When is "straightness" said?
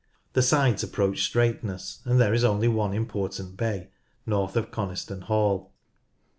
1.21-1.99